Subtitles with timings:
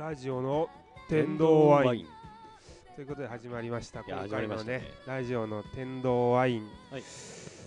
[0.00, 0.70] ラジオの
[1.10, 2.06] 天童ワイン。
[2.94, 4.02] ということで始まりました。
[4.02, 7.02] 今回のねラジオの天童ワイン、はい。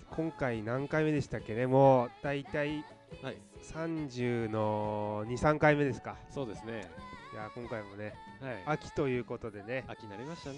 [0.10, 1.68] 今回何回目でしたっけね？
[1.68, 2.84] もうだいたい。
[3.22, 3.38] はい
[3.72, 6.18] 30の23回目ですか。
[6.32, 6.90] そうですね。
[7.34, 8.64] いや今回もねはい。
[8.66, 10.58] 秋ということでね、秋になりましたね。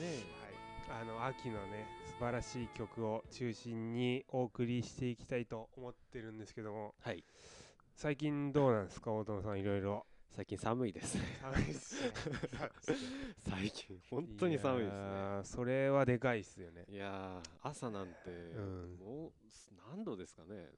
[0.87, 1.85] はい、あの秋のね
[2.17, 6.95] 素晴らしい曲を中心にお送りしていきたいと思ってるんですけども。
[7.01, 7.25] はい。
[7.97, 9.11] 最近どうなんですか？
[9.11, 11.17] 大友さんいろいろ最近寒いです。
[11.41, 12.11] 寒いっすね。
[13.39, 15.05] 最近本当に寒いですやね。
[15.39, 18.97] ーそれはでかいっすよねいやー朝なんてん。
[18.97, 19.31] もう
[19.87, 20.73] 何度ですかね。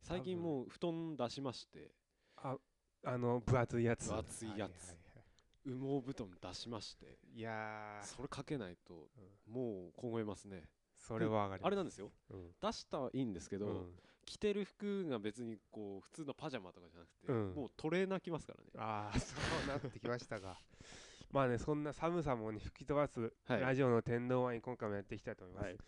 [0.00, 1.90] 最近もう布団出しまして。
[2.36, 2.56] あ
[3.04, 4.08] あの分厚いやつ。
[4.08, 4.58] 分厚いやつ。
[4.60, 4.70] はいはい
[5.14, 5.22] は
[5.66, 7.18] 羽毛布団出しまして。
[7.34, 8.06] いいやー。
[8.06, 9.10] それかけないと
[9.46, 10.70] もう凍えますね。
[10.96, 11.66] それは上がります。
[11.66, 12.10] あれなんですよ。
[12.30, 12.54] うん。
[12.58, 17.54] 出したはいいんですけど、うん着てる服が別にこう普通のパジャマとかじゃなくて、うん。
[17.54, 18.70] もうトレーナー着ますからね。
[18.76, 19.34] ああそ
[19.64, 20.58] うなってきましたが
[21.30, 23.60] まあねそんな寒さもね吹き飛ばすはい。
[23.60, 25.78] ラジオの天童ワイン今回もやっていきたいと思います、はい。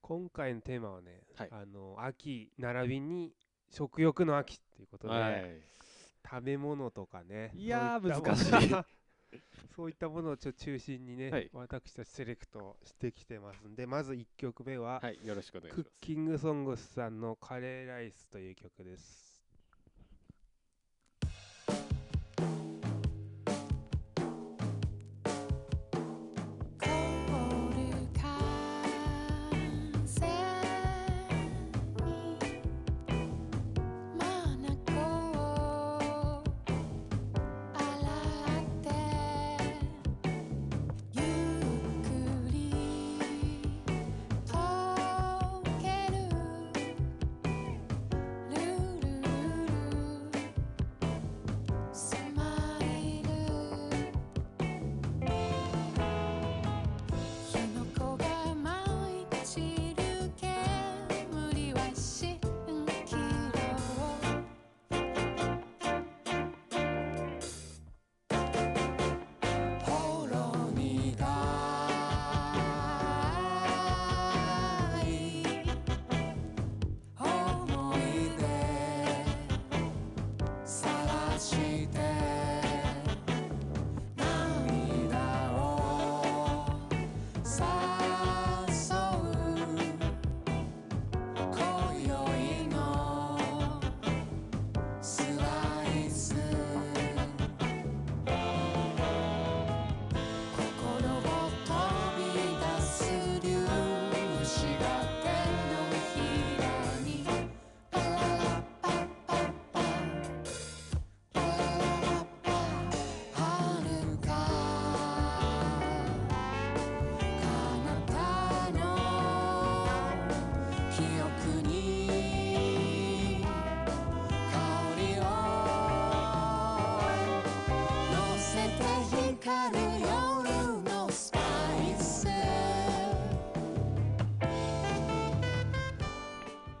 [0.00, 1.48] 今回のテーマはね、はい。
[1.50, 3.34] あの秋並びに
[3.70, 5.60] 食欲の秋っていうことで、はい。
[6.30, 8.74] 食べ物とかねいや難しい
[9.74, 19.27] そういったものをちょ中心にね、はい私たちセレクトしてきてますんでまず1曲目は、はいよろしくお願いしますクッキングソングスさんのカレーライスという曲です。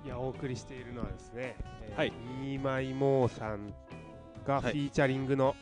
[0.04, 2.12] いやお送りしているのはですね、えーはい。
[2.42, 3.72] ミーマイモーさん
[4.46, 4.74] がフはい。
[4.76, 5.54] ィーチャリングの、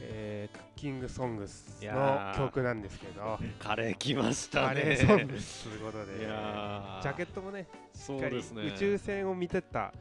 [0.00, 4.80] えークッキングソングスのー曲なんですけど、カレー来ましたカね。
[4.82, 9.92] レーソングスということで、ジャケットもね、そしっかり宇宙船を見てた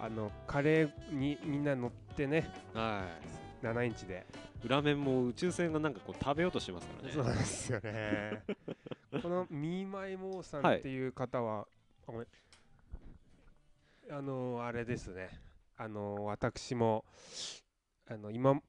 [0.00, 3.04] あのカレーにみんな乗ってね、は
[3.62, 4.26] 7インチで。
[4.62, 7.12] い裏面も宇宙船がなんかこう食べようとしてますからね。
[7.12, 8.42] そうなんですよね。
[9.22, 11.66] このミーマイモーさんはいっていう方は、
[12.06, 12.26] あごめん。
[14.10, 15.30] あのあれですね。
[15.76, 17.04] あの私も
[18.08, 18.60] あの今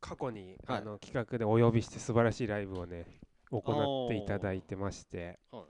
[0.00, 0.78] 過去に、はい。
[0.78, 3.06] あの企画でお呼びして素晴らしいライブをね
[3.50, 5.64] 行っていただいてまして、はい。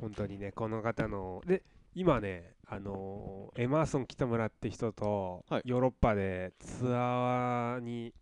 [0.00, 1.62] 本当にねこの方ので
[1.94, 5.62] 今ねあのエマーソン北村って人と、はい。
[5.64, 8.14] ヨーロッパでツアーに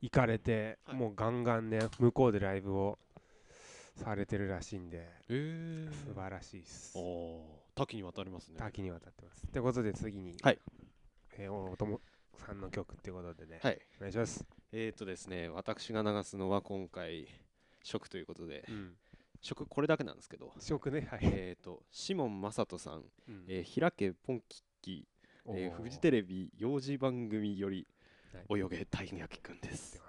[0.00, 0.96] 行かれて、はい。
[0.96, 2.98] もうガンガンね向こうでライブを
[3.96, 5.88] されてるらしいんでえ。
[5.90, 6.94] ー素晴らしいです。
[6.94, 8.56] 多岐にわたりますね。
[8.58, 9.46] 多岐にわたってます。
[9.46, 10.58] ってことで次に、はい。
[11.38, 12.00] えーお友
[12.36, 13.78] さんの曲ってことでね、はい。
[13.98, 17.26] お願いします、えーとですね私が流すのは今回
[17.82, 18.92] 食ということでうん、
[19.42, 22.94] 食これだけなんですけど食ねはい、えーとシモン正人さん、
[23.28, 23.44] うん。
[23.46, 25.08] えー、平家ポンキッキ
[25.44, 27.86] おーえーフジテレビ幼児番組よりはい
[28.48, 30.00] 泳げたいにやきくんです。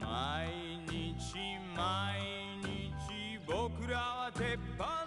[0.00, 0.48] 毎
[0.88, 2.20] 日毎
[2.62, 5.03] 日僕らは鉄板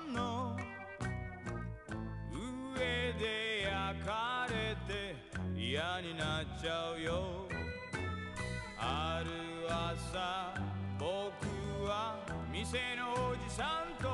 [6.58, 7.46] っちゃうよ。
[8.80, 9.30] ある
[9.70, 10.54] 朝
[10.98, 11.06] 僕
[11.88, 12.16] は
[12.52, 14.08] 店のおじさんと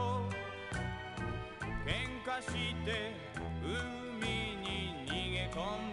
[1.85, 2.51] 喧嘩し
[2.85, 3.15] て
[3.63, 4.27] 海
[4.61, 4.67] に
[5.07, 5.92] 逃げ込ん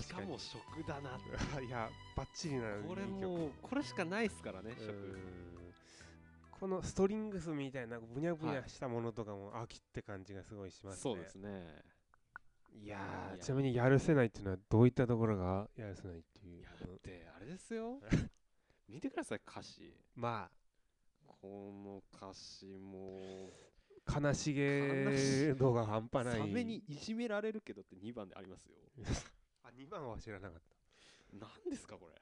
[0.00, 1.18] しかも食だな
[1.60, 5.60] いやバッチリなこれもうこれしかないですからねう食ん。
[6.60, 11.00] このストリングスみたいなブニャブニャしたものとかも秋って感じがすごいしますね。
[11.00, 11.82] そうですね。
[12.72, 16.60] いやちなみにやるせないっていうのはどういったところがやるせないっていう。
[16.60, 18.00] いやだってあれですよ。
[18.88, 19.94] 見てください歌詞。
[20.14, 20.50] ま
[21.26, 23.50] この歌詞も。
[24.06, 26.38] あ悲しげ度が半端ない。
[26.40, 28.76] サメにいじめられるけどって2番でありますよ。
[29.02, 29.08] あ
[29.76, 30.60] 2番は知らなかっ
[31.32, 32.14] 何ですかこれ。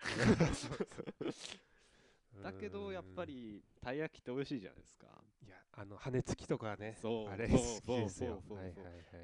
[2.43, 5.07] た だけどやっぱりたい焼きって美味しいじゃないですか。
[5.47, 8.43] いやあの羽根付きとかねそうあれそう好きですよ。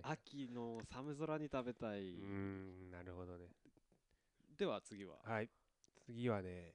[0.02, 3.48] 秋の寒空に食べたういーんなるほどね。
[4.56, 5.18] では次は。
[5.22, 5.50] はい。
[6.06, 6.74] 次はね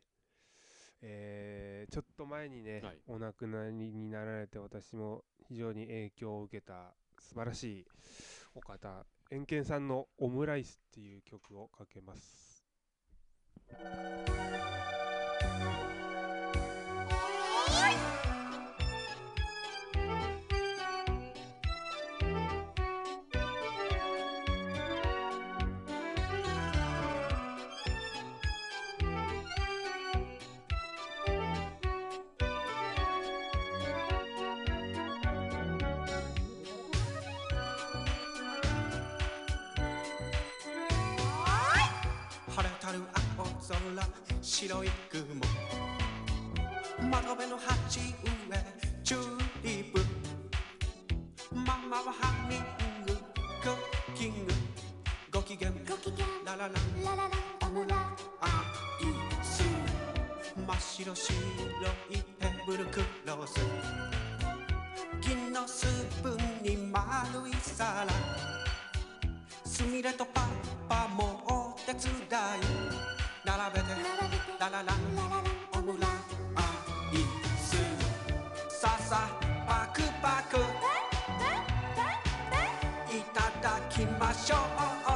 [1.01, 3.01] えーちょっと前にね、はい。
[3.07, 7.85] お亡くなりになられて私も非常に影響を受けた素晴らしい
[8.53, 12.65] お方エンケンさんの「オムライス」っていう曲をかけます。
[13.67, 13.79] 晴
[43.69, 43.79] 空
[44.41, 45.45] 白い雲。
[47.07, 48.15] 窓辺の鉢植
[48.51, 48.65] え
[49.03, 50.01] チューリップ。
[51.53, 52.59] ママはハミン
[53.05, 54.51] グクッキング。
[55.31, 55.69] ご機嫌。
[55.69, 56.25] ご機嫌。
[56.45, 56.73] ラララ
[57.05, 57.95] ラララオムラ
[58.41, 58.47] ア
[59.01, 59.05] イ
[59.45, 59.61] ス。
[60.55, 61.37] 真っ白白
[62.09, 63.59] いテーブルクロス。
[65.21, 66.29] 銀のスープ
[66.67, 68.07] に丸い皿
[69.63, 70.47] すみれとパ
[70.87, 72.98] パもお手伝い
[73.49, 73.85] 並べて。
[73.89, 74.93] 並べてラララララ
[75.73, 76.07] オムラ
[76.55, 76.61] ア
[77.11, 77.17] イ
[77.57, 77.73] ス。
[78.69, 80.57] さあさあパクパク。
[83.11, 84.55] いただきましょ
[85.05, 85.08] う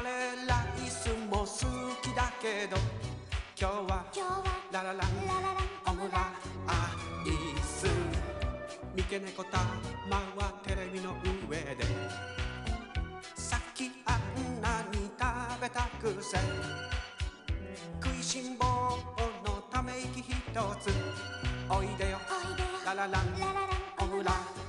[0.00, 1.46] カレーライスも好
[2.00, 2.78] きだけど
[3.54, 6.32] 今日は今日はララランラララオムラ
[7.26, 7.86] イス
[8.96, 9.58] 三毛猫た
[10.08, 11.12] まはテレビの
[11.50, 11.84] 上で
[13.34, 16.38] さっきあんなに食べたくせ
[18.02, 20.88] 食いしん坊のため息ひとつ
[21.68, 23.68] おいでよおいでよララランラララ
[24.00, 24.59] オムラ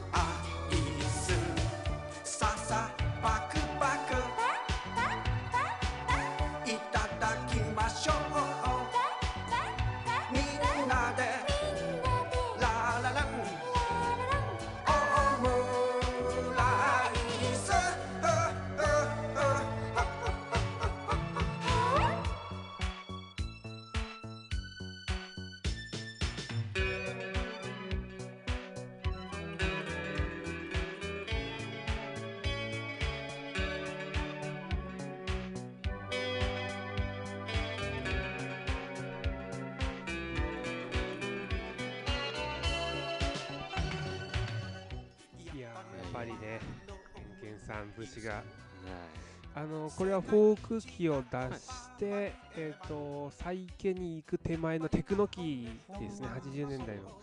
[49.72, 55.68] のこれはフォーク機を出して、えっ、と再建に行く手前のテクノ機
[56.00, 57.20] ですね80年代の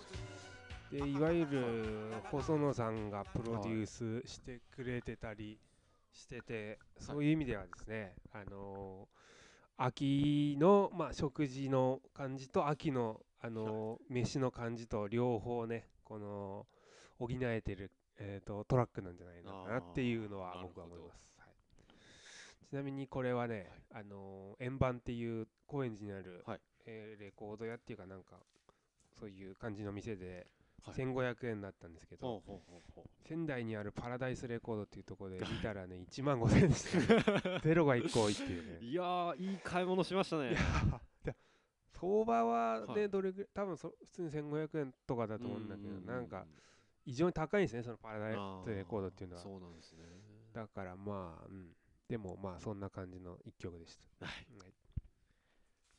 [0.90, 5.58] でいわゆる細野さんがプロデュースしてくれてたり
[6.12, 9.06] してて、そういう意味ではですねあの
[9.76, 16.66] 秋の、まあ、食事の感じと秋の、あの飯の感じと両方ねこの
[17.18, 21.37] 補えてる、えー、とトラックなんじゃないのかなっていうのは僕は思います。
[22.68, 26.60] はいちなみにこれはね、あのー円盤っていう高円寺にある、はい。
[26.86, 28.36] えーレコード屋っていうかなんか
[29.18, 30.46] そういう感じの店で
[30.84, 30.94] はい。
[30.94, 32.42] 1500円だったんですけど、
[33.26, 38.86] 仙台にあるパラダイスレコードっていうところで見たらね1万5000円でした、ね、 ゼロが1個多いっていうね。
[38.86, 40.50] いやーいい買い物しましたね。
[40.50, 40.60] いや
[41.24, 41.34] で
[41.92, 43.00] 相場ははい。
[43.00, 46.46] ねどれぐらい多分そ普通に1500円とかだと思うんだけどうなんか
[47.06, 49.42] 異常に高いんですねそのパラダイあスレコードっていうのは。
[49.42, 50.04] そうなんですね。
[50.52, 51.74] だからまあ、うん、
[52.08, 54.26] でもまあそんな感じの一曲でした。
[54.26, 54.34] はい。
[54.60, 54.72] はい。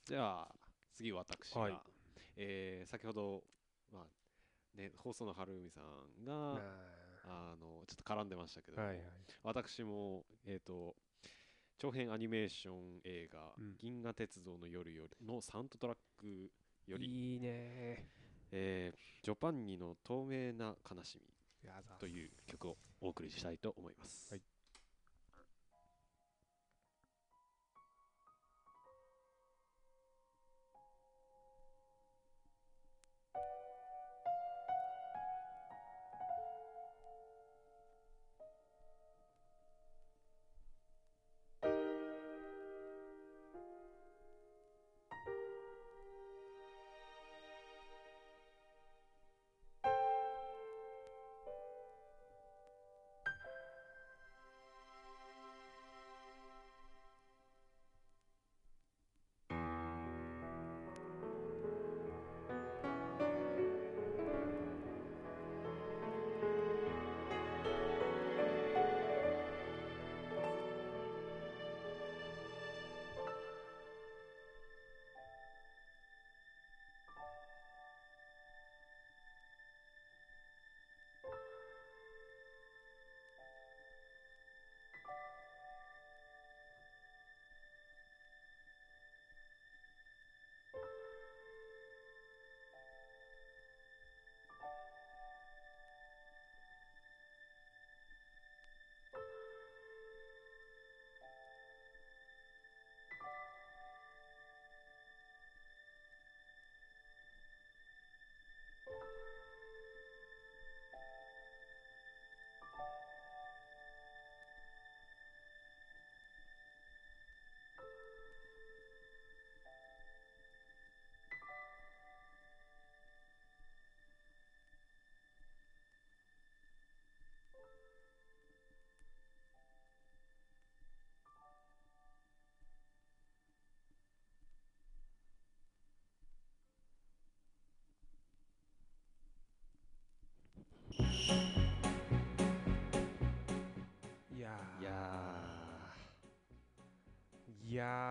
[0.05, 0.47] じゃあ
[0.95, 1.73] 次私が、はい。
[2.35, 3.43] えー先ほど、
[3.91, 6.33] まあね、放送の春海さんが
[7.25, 9.05] ああのちょっと絡んでましたけど、ーはいはい。
[9.43, 10.95] 私も、えー、と
[11.77, 16.51] 長編アニメーション映画うん「銀河鉄道の夜より」のサウンドトラック
[16.87, 18.09] より、いいね。
[18.51, 24.33] えージョパンニの透明な悲しみという曲をお送りしたいと思います。
[24.33, 24.58] はいい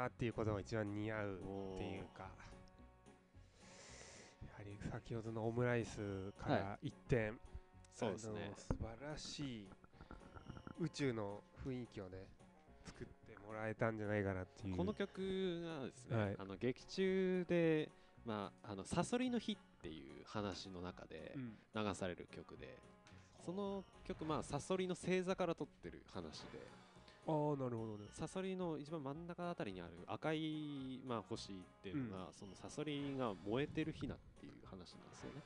[0.08, 1.34] っていうことが一番似合う
[1.74, 2.24] っていうか
[4.42, 7.38] やはり先ほどのオムライスから一点、
[7.94, 8.52] そうですね。
[8.56, 9.68] 素晴らしい
[10.80, 12.26] 宇宙の雰囲気をね
[12.84, 14.76] 作ってもらえたんじゃないかなっていう。
[14.76, 16.36] この曲がですね、はい。
[16.38, 17.90] あの劇中で、
[18.24, 21.84] まあ、あのサソリの日っていう話の中でうん。
[21.84, 22.78] 流される曲で、
[23.44, 26.58] その曲、まあ、サソリの星座から撮ってる話で
[27.28, 28.06] ああなるほどね。
[28.10, 35.42] サソリの一番真ん中あたりにある赤い、まあ、星っていうのが、そのサソリが燃えてる日なっていう話なんですよね。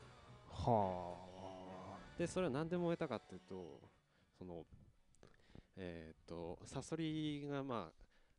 [0.48, 1.16] は
[2.16, 3.80] でそれは何で燃えたかっていうと
[4.38, 4.64] その
[5.76, 7.92] えっ、とサソリがまあ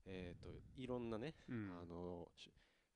[0.06, 0.48] えっ、と
[0.78, 1.72] いろんなね、あうん。
[1.82, 2.50] あのし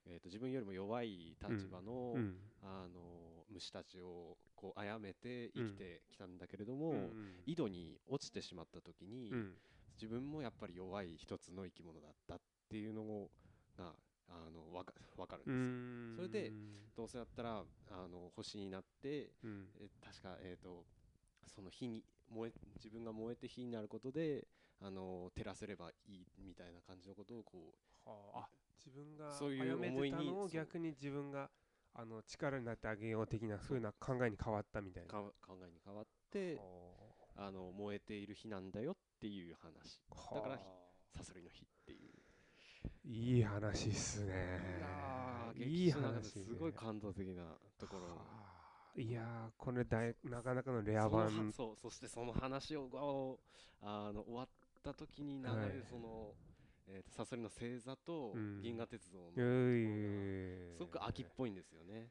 [0.09, 2.37] えー、と自分よりも弱い立場の,、うん。
[2.63, 7.09] あの虫たちをこう殺めて生きてきたんだけれども、うんうん。
[7.45, 9.53] 井戸に落ちてしまった時に、うん
[9.99, 12.39] 自分もやっぱり弱い一つの生き物だったっ
[12.69, 13.27] ていうの
[13.77, 13.93] が
[14.29, 16.27] あのわかわかるうんですよ。
[16.27, 16.29] ん。
[16.29, 16.53] それで
[16.95, 19.67] どうせだったらあの星になってうん。
[19.79, 20.85] え確か、えー、と
[21.45, 24.47] その火に燃え自分が燃えて火になることで
[24.81, 27.73] あの照らせればいいみたいな感じのことをこ
[28.05, 28.39] はあ。
[28.41, 30.49] あ自分がそういう思いにをそう。
[30.49, 31.49] 逆に自分が
[31.93, 35.11] あの力になってあげよう的な風な考えに変わったみたいうな。
[35.13, 36.61] か考えに変わっては
[37.47, 37.51] あ。
[37.51, 40.01] の燃えている日なんだよっていう話。
[40.33, 40.59] だから
[41.15, 42.12] サソリの日っていう。
[43.03, 44.59] いい話っすね。
[45.55, 47.43] いい話ですごい感動的な
[47.79, 48.03] ところ。
[48.03, 49.00] はあ。
[49.00, 51.51] いやーこれだいなかなかのレア版。
[51.51, 53.39] そうそしてその話をを
[53.81, 54.47] あの終わっ
[54.83, 55.69] た時に流れはい。
[55.69, 56.33] るその、
[56.88, 58.62] えーとサソリの星座とうん。
[58.62, 62.09] 銀河鉄道のうところがーすごく秋っぽいんですよね。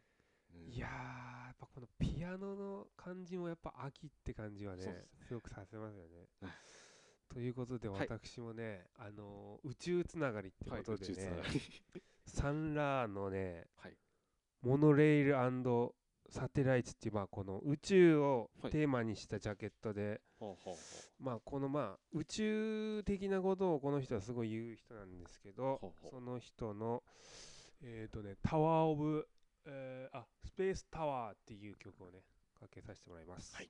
[0.55, 0.73] うん。
[0.73, 0.91] いやー
[1.49, 4.83] やっぱこのピアノの感じもやっぱ秋って感じはね
[5.21, 6.29] すすごくさせますよね。
[6.41, 6.53] はい。
[7.33, 8.09] ということではい。
[8.09, 11.31] 私もね、あの宇宙つながりってはいことでね、
[12.27, 13.97] サンラーのねはい。
[14.63, 15.37] モノレイル
[16.29, 18.73] サテライトっていうまあこの宇宙をはい。
[18.73, 20.21] テーマにしたジャケットで、
[21.21, 25.81] まあこのまあ宇宙的なことをこの人はすごい言う人なんですけど
[26.11, 27.03] その人の
[27.83, 29.29] えっ、とねタワーオブ、
[29.67, 32.21] えーあスペースタワーっていう曲をね
[32.59, 33.55] かけさせてもらいます。
[33.55, 33.69] はい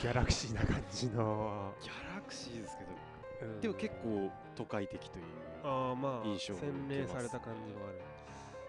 [0.00, 3.52] ギャラクシーな感じの、ギャラクシーですけど。
[3.52, 3.60] うん。
[3.60, 5.24] でも結構都会的という
[5.64, 8.00] あーまあ印象洗練された感じもある。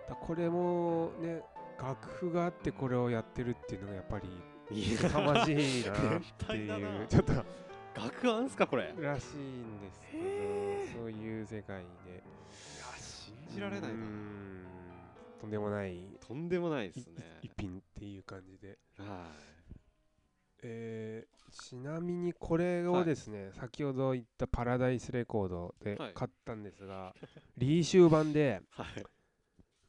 [0.09, 1.43] だこれもね
[1.79, 4.27] 楽譜があってこれをやってるっていうのがやっぱり
[4.75, 4.97] いや。
[4.97, 6.77] 凄まじいなっていな。
[6.77, 7.33] うちょっと。
[7.95, 8.93] 学あんすかこれ。
[8.97, 12.23] いやらしいんですけどそういう世界で。
[12.97, 13.95] 信じられないな。
[13.95, 14.65] うん。
[15.39, 15.95] とんでもない。
[15.95, 17.39] いとんでもないですね。
[17.41, 18.77] 一品っていう感じで。
[18.97, 19.31] は
[20.63, 27.13] えーちなみにこれをですね、先ほど言ったパラダイスレコードではい買ったんですが、
[27.57, 29.03] リーシュー版でいはい。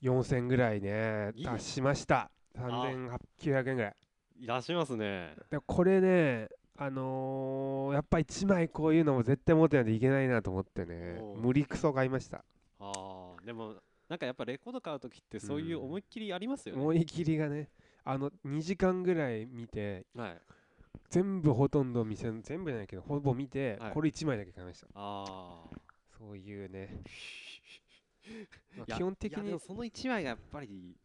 [0.02, 2.30] 4000ぐらいねいい達しました。
[2.56, 3.94] 3900円ぐらい。
[4.38, 5.34] いらっしますね。
[5.50, 12.42] でこれねあのーやっぱ1枚こういうのも絶対持ってないといけないなと思ってね無理クソ買いました。
[12.78, 13.74] ああでも
[14.08, 17.68] なんかやっぱレコード買う時ってそういう思いっきりありますよね、思い切りがね
[18.02, 20.40] あの2時間ぐらい見てはい
[21.10, 23.92] 全部ほとんど見せ全部じゃないけどほぼ見て、はい。
[23.92, 24.86] これ1枚だけ買いました。
[24.94, 25.76] ああ
[26.18, 27.02] そういうね、
[28.76, 30.96] まあ基本的にいやでもその1枚がやっぱり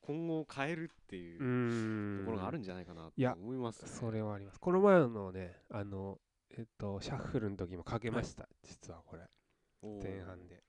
[0.00, 2.18] 今後変えるっていううーん。
[2.20, 3.88] ところがあるんじゃないかなといや思いますね。
[3.88, 4.58] それはあります。
[4.58, 6.20] この前のねあの
[6.50, 9.22] えっとシャッフルの時もかけました、実はこれ。
[9.82, 10.02] おー。
[10.02, 10.64] 前半で。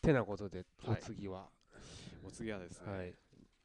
[0.00, 1.02] てなことでおはい。
[1.02, 1.50] 次は。
[2.22, 3.14] お次はですね、はい、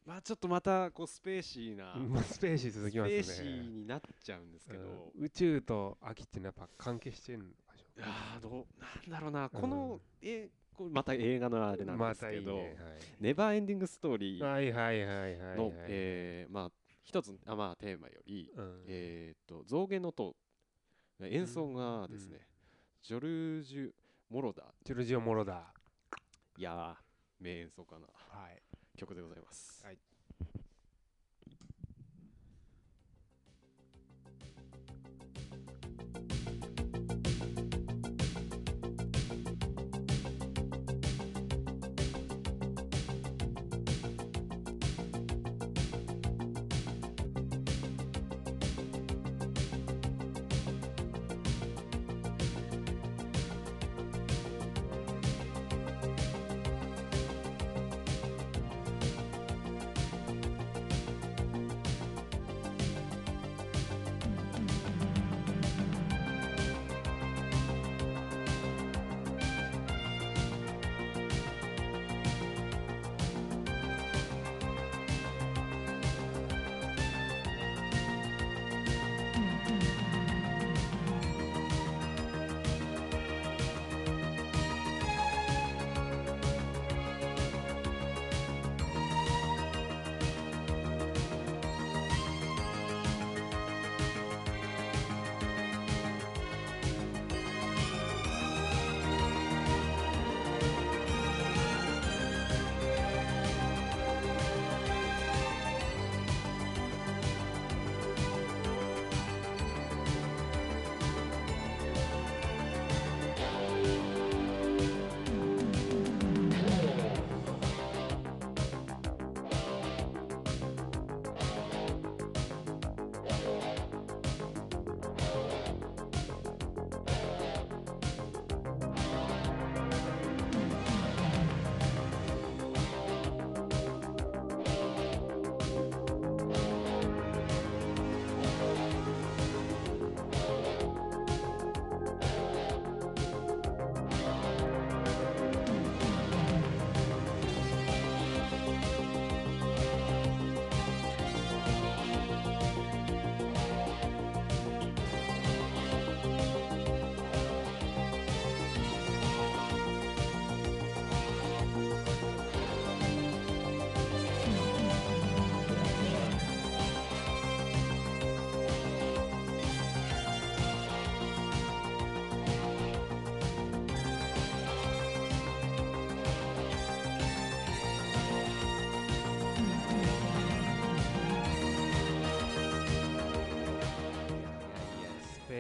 [0.10, 3.22] まあちょっとまたこうスペーシーなまあスペーシー続きますね。
[3.22, 5.24] スペーシーになっちゃうんですけど、うん。
[5.24, 12.76] 宇宙と秋っていうのはやっぱ関係してるのかしょういやーどうなんだろうな、このえこれまた映画のあれなんですけど、ね
[13.22, 15.58] ネバーエンディングストーリーはいはいはいはいはい。
[15.58, 16.72] の、はいえーまあ
[17.04, 18.84] 一つあまあテーマより、うん。
[18.88, 20.36] えっ、と象牙の塔。
[21.22, 22.48] 演奏がですね、
[23.04, 23.92] ジョルジュ・
[24.32, 24.64] モロダ。
[24.84, 25.72] ジョルジオ・モロダ。
[26.58, 28.08] いやー名演奏家な。
[28.08, 28.69] はい
[29.00, 29.82] 曲でございます。
[29.86, 30.09] はい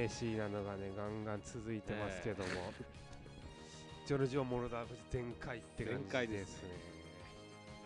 [0.10, 2.50] スペーシーなのがねガンガン続いてますけども、
[4.08, 6.69] ジョルジオ・モロダ全開って感全開じですね。
[6.69, 6.76] ね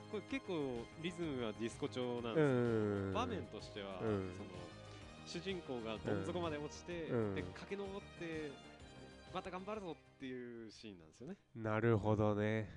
[0.09, 3.13] これ結構リズムはディスコ調なんうですけど、ん。
[3.13, 4.31] 場面としては、うん。
[4.37, 4.49] その
[5.25, 7.35] 主人公がどん底まで落ちて、うん。
[7.35, 8.51] で駆け上って
[9.33, 11.35] また頑張るぞっていうシーンなんですよね。
[11.55, 12.69] なるほどね。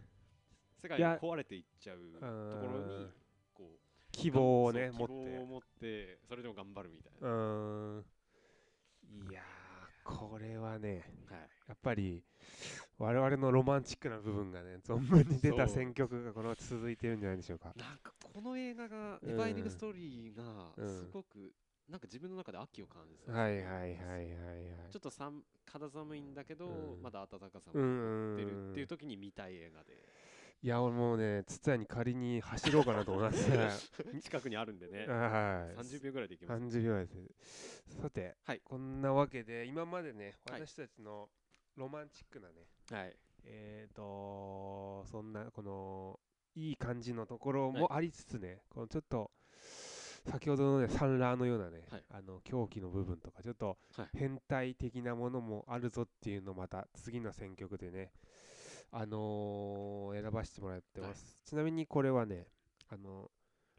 [0.82, 2.26] 世界が壊れていっちゃうとこ
[2.72, 3.12] ろにうん。
[3.54, 3.78] こう
[4.12, 8.02] 希望をね持ってそれでも頑張るみたいうな、
[9.28, 9.44] いやー
[10.04, 11.50] これはねはい。
[11.68, 12.22] やっぱり
[12.98, 17.74] 我々のロマンチックな部分がね存分に出た選曲がこの続いてるんじゃないでしょうか。
[17.76, 20.86] なんかこの映画がうん「ネバーエンディングストーリー」がうん。
[20.86, 21.52] すごく
[21.88, 24.90] なんか自分の中で秋を感じさせてはいはいはいはいはい。
[24.90, 27.02] ちょっと寒肌寒いんだけど、うん。
[27.02, 28.36] まだ暖かさもうん。
[28.36, 29.92] 残ってるっていう時に見たい映画で
[30.66, 35.06] いや俺もうね筒谷に仮に走ろうかなと思います 近くにあるんでね。
[35.06, 35.78] はい。
[35.78, 36.76] 30秒ぐらいで行きます。
[36.78, 38.00] 30秒です。
[38.02, 38.60] さて、はい。
[38.64, 40.66] こんなわけで今までねはい。
[40.66, 41.30] 私たちの
[41.76, 43.16] ロマンチックなね、はい。
[43.44, 46.18] えーとそんなこの
[46.56, 49.30] いい感じのところもありつつね、このちょっと
[50.24, 52.04] 先ほどのねサンラーのようなね、はい。
[52.10, 54.18] あの狂気の部分とかちょっとはい。
[54.18, 58.10] 変態的なものもあるぞっていうのをまた次の選曲でね
[58.92, 62.46] あのー選ばせてもらってます、ちなみにこれはね
[62.88, 63.30] あの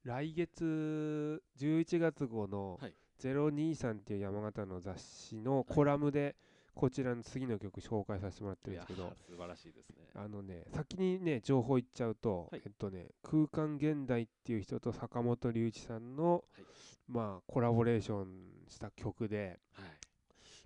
[0.04, 2.94] 来月11月号のはい。
[3.20, 6.36] 023っていう山形の雑誌のコラムで
[6.76, 9.96] こちらの次の曲紹介させてもらってるんですけど素晴らしいですね。
[10.14, 12.62] あのね先にね情報言っちゃうと、はい。
[12.64, 16.64] えっとね空間現代っていう人と坂本龍一さんの、はい。
[17.08, 18.28] まあコラボレーション
[18.70, 19.86] した曲ではい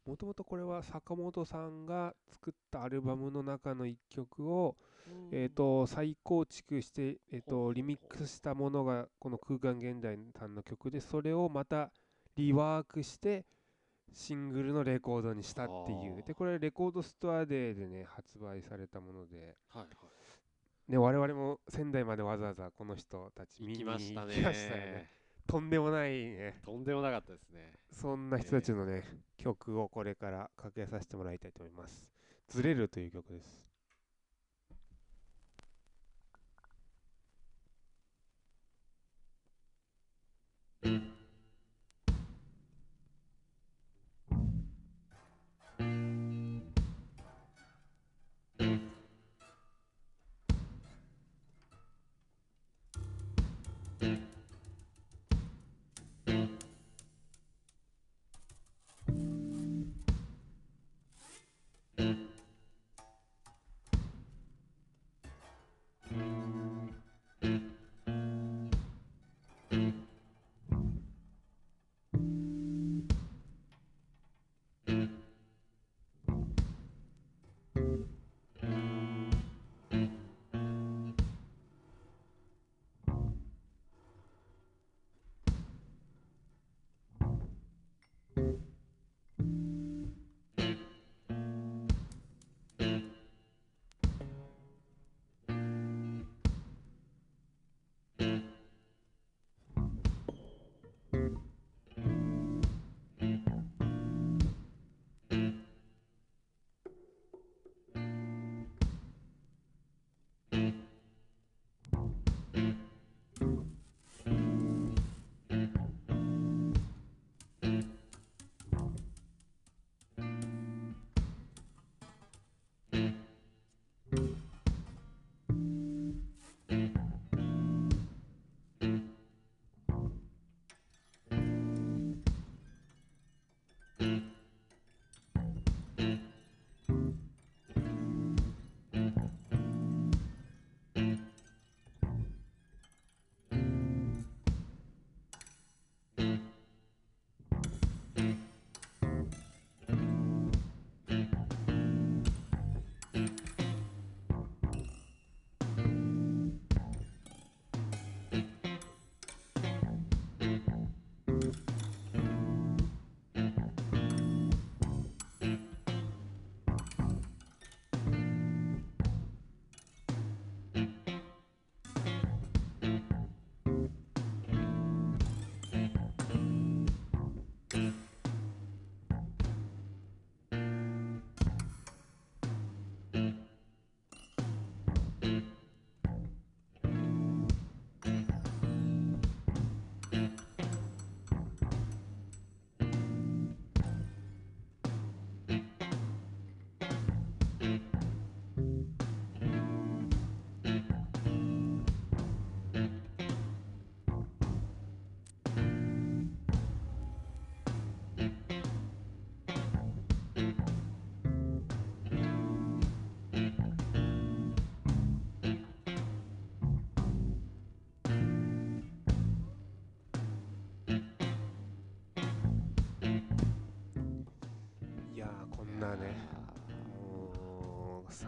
[0.05, 4.75] もともとこれは坂本さんが作ったアルバムの中の一曲を、
[5.31, 11.91] えー、と再構築して、えー、とリミックスしたものがこの空間現代さんの曲でそれをまた
[12.35, 13.45] リワークして
[14.13, 16.19] シングルのレコードにしたっていはあ。
[16.19, 19.55] うでこれレコードストアデーでね発売されたもので。
[19.69, 20.91] はいはい。
[20.91, 24.33] ね我々も仙台までわざわざこの人たち見行にきましたね。
[24.35, 25.20] 行きましたよね
[25.51, 26.61] とんでもないね。
[26.63, 27.73] とんでもなかったですね。
[27.91, 29.03] そんな人たちのね、
[29.35, 32.07] 曲をこれからかけさせてもらいたいと思います。
[32.47, 33.70] ずれるという曲です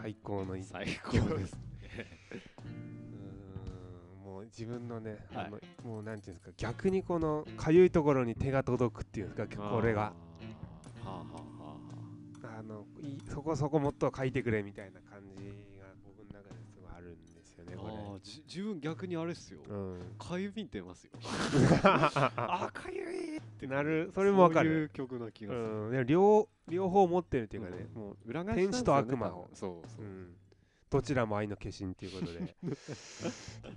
[0.04, 1.56] 最高の一最高です
[4.22, 5.46] もう自分のね、はい。
[5.46, 10.12] あのもうなんていうんですか逆にこのかゆいところに手が届くっていうんですかこれが。
[11.06, 11.24] あ
[12.62, 15.46] のいそこそこもっと書いてくれみたいな感じ
[15.78, 19.60] が僕の中ですごいあるんですよねこあーじ自分逆にあれっすよ。
[19.66, 19.74] れ。
[19.74, 20.02] うん。
[20.18, 21.12] かゆみ出ますよ。
[22.36, 23.33] あかゆい
[23.66, 24.70] ってなるそれもわかる。
[24.70, 28.02] そういう曲な気がする、うん、両両方持ってるっていうかね、うん。
[28.02, 29.30] もう、裏返し天使と悪魔を。
[29.30, 30.04] をそうそう。
[30.04, 30.36] う、ん、
[30.90, 32.56] どちらも愛の化身っていうことで。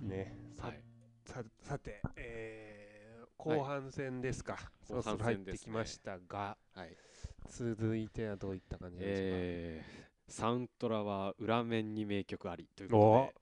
[0.00, 0.36] ね。
[0.54, 0.82] さ,、はい。
[1.24, 2.88] ささて、えー
[3.38, 6.96] 後半戦ですか、そろそろ後入ってきましたが、はい
[7.48, 13.32] 続いてはどういった感じですか、えー、サウントラは裏面に名曲ありというこお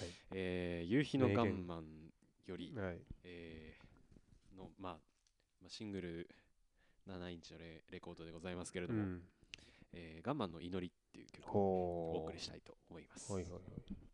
[0.00, 1.84] とで、えー夕日のガンマン
[2.46, 4.96] より、はい、えーの、まあ、
[5.66, 6.28] まあシングル
[7.08, 9.22] 7インチのレレコードでございますけれども、うん、
[9.92, 13.32] えーガンマンの祈りっていう曲をお送りしたいと思います。
[13.32, 13.62] はいはいはい「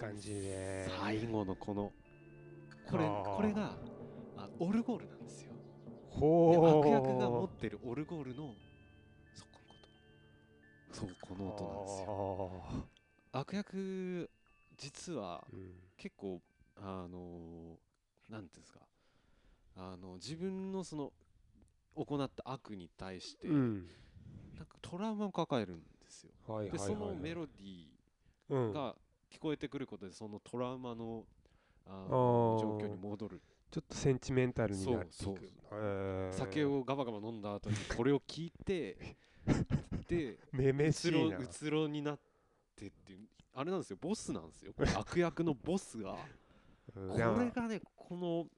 [0.00, 0.88] 感じで。
[0.88, 1.92] 最後のこの。
[2.82, 3.78] これこれが
[4.36, 5.52] あオルゴールなんですよ。
[6.50, 8.56] でほ悪役が持ってるオルゴールの
[9.32, 9.88] そこのこと。
[10.92, 12.06] そうこの音なんですよ。
[12.06, 12.88] よ、
[13.32, 14.30] 悪役
[14.76, 15.90] 実はうん。
[15.96, 16.40] 結構
[16.76, 18.80] あのーなんていうんですか。
[19.76, 21.12] あの自分のその
[21.94, 23.86] 行った悪に対して、うん。
[24.56, 26.32] なんかトラウマを抱えるんですよ。
[26.46, 27.00] はいはいでそはい。
[27.00, 27.86] はいのメロディ
[28.50, 28.70] うん。
[28.70, 28.96] ーが
[29.30, 31.24] 聞こえてくることでそのトラウマの
[31.86, 32.60] ああのー。
[32.60, 33.40] 状況に戻る。
[33.70, 39.16] ちょっとセンチメンタルになっそうそう酒をガバガバ飲んだ後にこれを聞いて
[40.08, 41.38] でめめうつろしいな。
[41.38, 42.18] うつろになっ
[42.74, 43.28] てっていう。
[43.54, 43.98] あれなんですよ。
[44.00, 44.72] ボスなんですよ。
[44.98, 46.16] 悪役のボスが。
[46.92, 48.48] これがねこの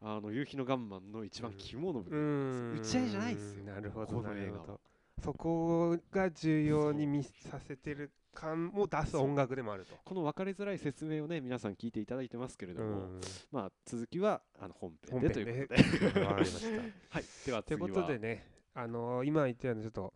[0.00, 3.64] あの夕日のガンマンの一番肝の部う分ん打ち合いじゃないですよ。
[3.64, 4.52] なるほこどなの映画は。
[4.52, 4.80] るほど
[5.22, 9.96] そこが重要に見させてる感も出す音楽でもあると。
[10.04, 13.20] この分かりづらい説明をね皆さん聞いていただいてますけれども、うん。
[13.50, 15.74] まあ続きはあの本編ででというこ
[16.10, 16.26] とで。
[16.26, 16.82] わかりました。
[17.10, 17.24] はい。
[17.46, 20.14] ではということでね、あの今言ったようなちょっと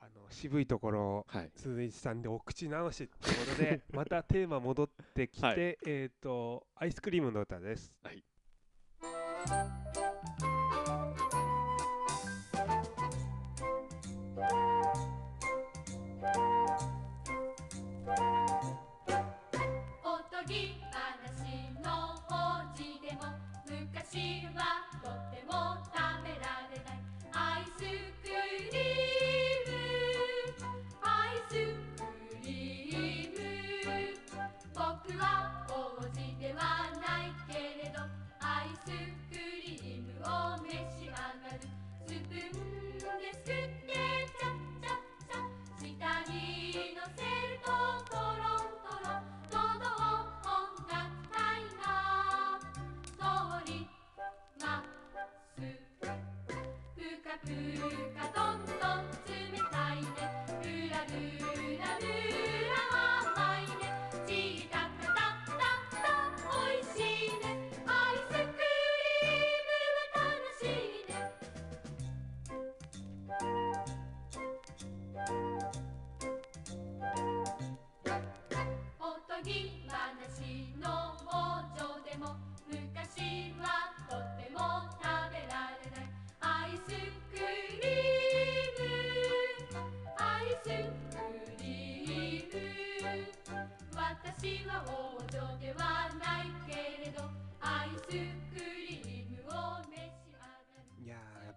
[0.00, 1.50] あの渋いところをはい。
[1.54, 3.22] 鈴井さんでお口直しってこ
[3.56, 5.78] とで またテーマ戻ってきて、はい。
[5.86, 7.92] えっ、とアイスクリームの歌です。
[8.02, 8.24] はい
[24.14, 24.83] Shiva.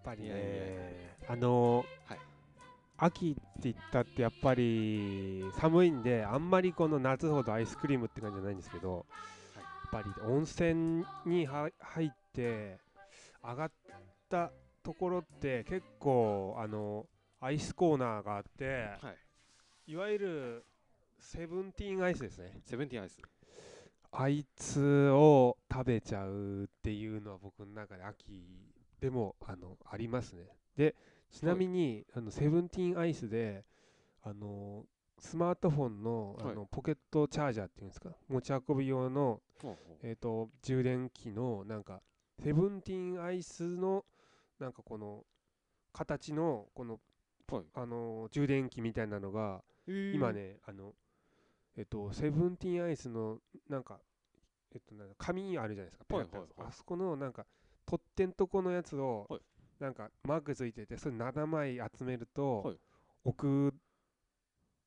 [0.07, 0.25] ぱり。
[0.25, 2.19] いやいやいねあのーはい。
[2.99, 9.05] 秋って言ったってやっぱり寒いんであんまりこの夏ほどアイスクリームって感じじゃないんですけど、
[9.55, 12.79] やっぱり温泉には入って
[13.43, 13.71] 上がっ
[14.29, 14.51] た
[14.81, 17.05] ところって結構あの
[17.39, 19.11] アイスコーナーがあっては
[19.85, 19.91] い。
[19.91, 20.65] いわゆる
[21.19, 22.59] セブンティーンアイスですね。
[22.65, 23.21] セブンティーンアイス。
[24.11, 28.41] あいつを食べちゃうっていうのは僕の中で秋
[28.99, 30.47] でもあのありますね。
[30.75, 30.95] で
[31.31, 33.65] ちなみに、あのセブンティーンアイスで
[34.23, 34.85] あの
[35.19, 36.55] スマートフォンのあはい。
[36.55, 38.09] のポケットチャージャーっていうんですか？
[38.29, 39.41] 持ち運び用の、
[40.01, 42.01] えー、と充電器のなんか
[42.41, 44.05] セブンティーンアイスの
[44.59, 45.25] なんかこの
[45.91, 46.99] 形のこの、
[47.51, 47.65] はい。
[47.73, 50.93] あの充電器みたいなのが今ね、あの、
[51.77, 53.39] えっと、セブンティーンアイスの、
[53.69, 53.99] なんか、
[54.73, 56.37] えっと、なんか紙あるじゃないですか、ペラッと。
[56.37, 56.67] やつはいはいはい。
[56.69, 57.45] あそこの、なんか、
[57.87, 59.41] 取っ手んとこのやつを、はい
[59.79, 62.77] なんか、マークついてて、それ7枚集めると、はい
[63.23, 63.73] 送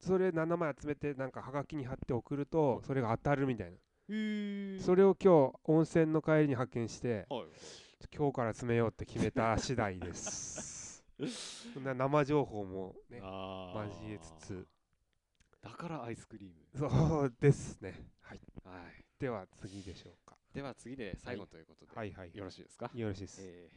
[0.01, 3.77] それ7枚集めて、なんか、はがきに貼って送ると、はいそれが当たるみたいな。
[4.81, 7.43] それを今日、温泉の帰りに発見して、はい
[8.17, 11.05] 今日から詰めようって決めた次第です。
[11.75, 14.67] そんな生情報もね、交えつつ、
[15.61, 17.95] だからアイスクリームそうですね。
[18.23, 18.41] はい。
[18.65, 20.20] はいでは次でしょうか。
[20.55, 22.31] では次で最後ということで、はいはい。
[22.35, 22.91] よろしいですか？
[22.95, 23.41] よろしいです。
[23.43, 23.71] え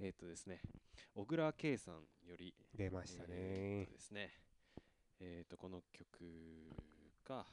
[0.00, 0.60] ー、えーっとですね
[1.14, 1.94] 小倉圭さん
[2.26, 3.92] より出ましたねえーっと。
[3.94, 4.30] ですね
[5.20, 6.06] えーっとこの曲
[7.26, 7.46] が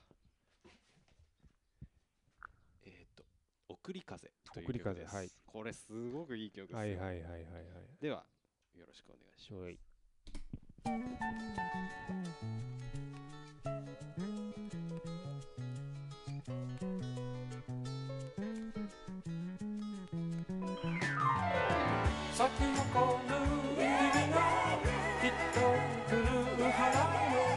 [2.86, 3.24] えーっと
[3.70, 7.44] 送り風という送り曲です風はいこれすごくいい曲ですよ、はいはいはいはいはい。
[8.02, 8.26] では
[8.76, 9.80] よろしくお願いしますはい。
[22.40, 22.72] 咲き誇
[23.28, 23.36] る
[23.76, 23.86] 海
[24.32, 24.40] が
[25.20, 25.60] きっと
[26.08, 27.49] 来るはら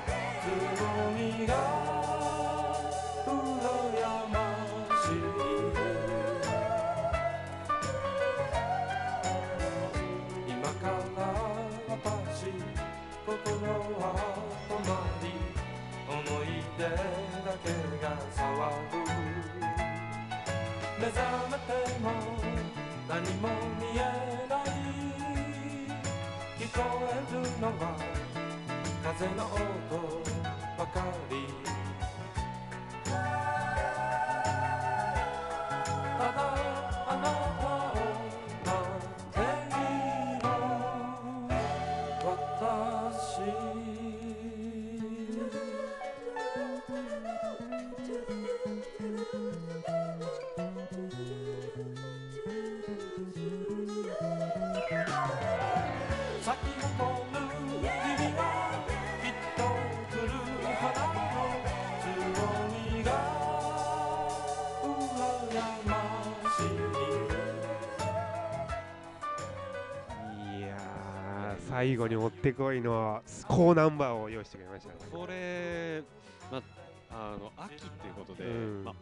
[71.82, 74.90] 最後に持ってこいの高ナンバーを用意してくれました。
[74.90, 76.00] ねこれ、
[76.48, 76.62] ま
[77.10, 78.84] あの秋っていうことで、うん。
[78.84, 78.94] まあ、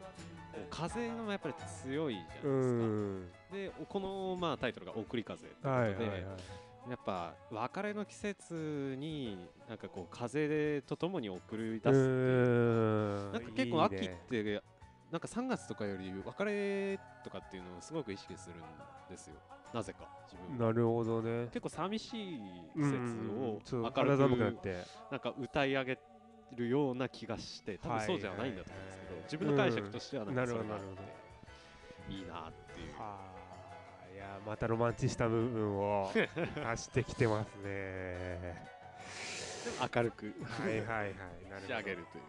[0.70, 2.46] 風がやっぱり強いじゃないですか。
[2.46, 3.28] うん。
[3.52, 6.24] でおこの、まあ、タイトルが「送り風」ってことで、はいはいはい
[6.88, 9.36] やっぱ別れの季節に
[9.68, 11.96] なんかこう風とともに送り出すっていう。
[11.96, 13.32] うん。
[13.32, 14.62] なんか結構秋って
[15.10, 18.58] なんか3月とかより別れとかっていうのをすごく意識するん
[19.10, 19.34] ですよ。
[19.74, 20.72] なぜか自分は。
[20.72, 21.46] なるほどね。
[21.46, 22.38] 結構寂しい
[22.74, 24.84] 季うん節を明肌寒くなっるくて。
[25.10, 25.98] なんか歌い上げ
[26.56, 31.02] るような気がして多分そうじゃないんだと思うんですけど、はいはいはい自分の解釈としてはなんかそれがあっほどなるほど。
[32.08, 32.98] ていいなっていう。
[32.98, 33.40] はあ
[34.12, 36.26] いやまたロマンチした部分を 出
[36.76, 38.66] してきてますね。
[39.94, 41.14] 明るくはいはいはい
[41.66, 42.24] 仕上げるという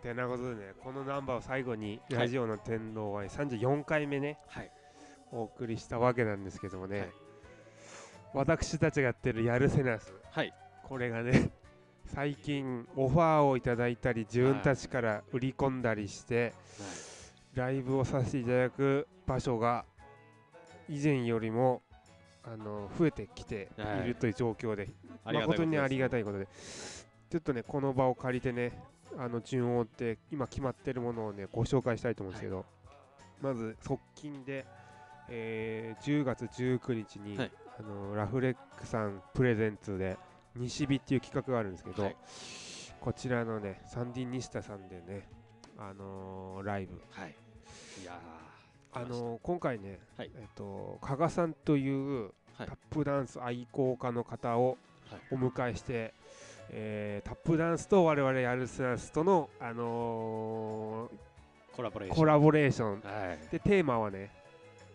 [0.00, 4.70] てなことでねこのナンバーを最後にはいラジオの天皇は34回目ねはい。
[5.32, 7.10] お送りしたわけなんですけどもね、はい。
[8.34, 10.12] 私たちがやってるやるせなす。
[10.30, 10.52] はい。
[10.82, 11.50] これがね
[12.14, 16.52] 最近オファーをいただいたり自分たちから売り込んだりして、
[17.54, 19.84] ライブをさせていただく場所が
[20.88, 21.82] 以前よりも
[22.42, 24.08] あの増えてきてい。
[24.08, 24.88] るという状況で、
[25.24, 26.48] ありがたい誠にありがたいことで。
[27.30, 28.72] ちょっとねこの場を借りてね
[29.18, 32.64] あの順を追って今決まってるものをねご紹介したいと思うんですけど、
[33.40, 34.66] まず側近で、
[35.28, 37.50] えー10月19日に、はい。
[37.78, 40.18] あのラフレックさんプレゼンツで
[40.54, 42.16] 西日っていう企画があるんですけど、はい。
[43.00, 45.26] こちらのねサンディニスタさんでね
[45.78, 47.00] あのーライブ。
[47.10, 47.34] はい。
[48.02, 48.20] いや
[48.92, 50.30] あーのー今回ね、はい。
[50.34, 52.66] えっと加賀さんというはい。
[52.66, 54.76] タップダンス愛好家の方を
[55.10, 55.20] はい。
[55.32, 56.12] お迎えして、
[56.72, 61.10] えータップダンスと我々やるスナスとの、あの
[61.76, 62.16] コラボレーション。
[62.16, 62.90] ーコラボレーション。
[63.00, 63.38] はい。
[63.50, 64.30] でテーマはね、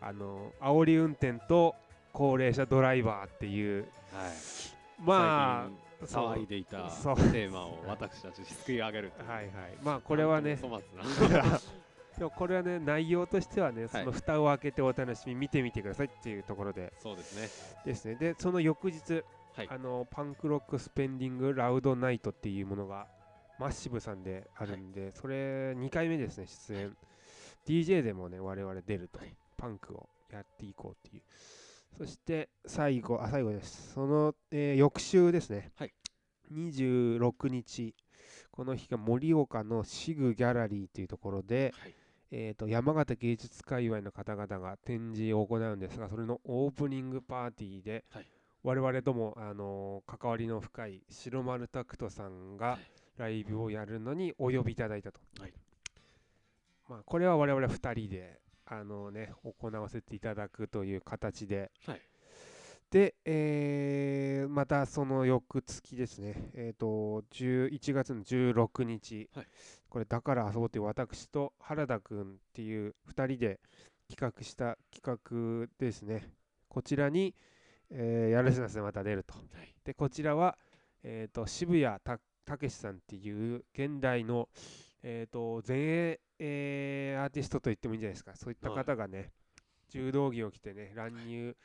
[0.02, 1.76] あのー煽り運転と
[2.14, 4.32] 高齢者ドライバーっていうはい。
[5.04, 9.48] まあ騒いでいたテーマを私たちに救い上げるはいはい。
[9.84, 10.58] まあこれはね
[12.18, 16.94] でもこれはね内容としてはねその蓋を開けてお楽しみ見てみてくださいっていうところで。
[17.00, 17.84] そうですね。
[17.86, 18.16] ですね。
[18.16, 19.24] でその翌日
[19.56, 19.68] はい。
[19.70, 23.08] あのパンクロックスペンディングラウドナイトっていうものが
[23.58, 26.98] マッシブさんであるんで、それ2回目ですね出演、
[27.66, 31.24] DJ でもね我々出ると、はいパンクをやっていこうっていう。
[31.98, 33.94] そして最後あ最後です。
[33.94, 35.94] その、えー翌週ですね、はい。
[36.54, 37.96] 26日
[38.52, 41.96] この日が盛岡のシグギャラリーというところで、はい。
[42.32, 48.28] えー、と山形芸術界隈の方々が展示を行うんですがそれのオープニングパーティーで、はい
[48.66, 52.80] 我々とも、あのー関わりの深い白丸タクトさんが
[53.16, 55.54] ライブをやるのにお呼びいただいたと、はい。
[56.90, 62.02] まあ、これは我々2人で、あのね、行わせていただくという形で、はい。
[62.90, 69.48] で、えーまたその翌月ですね、えー、と11月の16日、はい。
[69.90, 73.60] これだから遊ぼうという私と原田くんっていう2人で
[74.10, 76.32] 企画した企画ですね。
[76.68, 77.36] こちらに、
[77.92, 79.34] えーやるせなせまた出ると。
[79.34, 79.74] はい。
[79.84, 80.58] でこちらは、
[81.04, 84.50] えー、と渋谷たたけしさんっていう現代の、
[85.04, 88.36] えー、と前衛、えーアーティストと言ってもいいんじゃないですか。
[88.36, 89.32] そういった方がね、
[89.90, 91.56] 柔道着を着てね乱入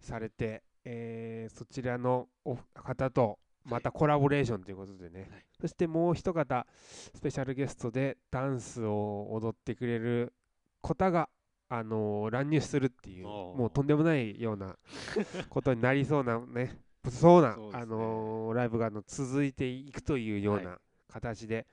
[0.00, 5.44] されて、えーそちらのお方とまたコラボレーションということでね、はい。
[5.60, 6.66] そしてもう一方
[7.14, 10.32] スペシャルゲストでダンスを踊ってくれる
[10.80, 11.28] 方が、
[11.70, 14.76] あのー乱入するっていうもうとんでもないような
[15.50, 17.70] ことになりそうなねそうなね。
[17.72, 21.66] あのーライブがあの続いていくというようはな形で、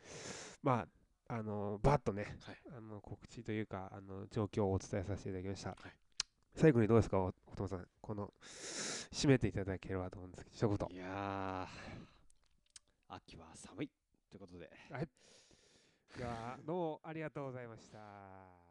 [0.63, 0.87] ま
[1.27, 2.57] ああのーバッとね、はい。
[2.77, 5.75] あの告知というかあの状況をお伝えさせていただきました、い。
[6.53, 7.87] 最後にどうですかおお父さん。
[8.01, 10.97] この締めていただければと思うんですけど一言。
[10.97, 13.89] いやー秋は寒い
[14.29, 15.09] ということで、はい。
[16.17, 18.64] ではどうもありがとうございました。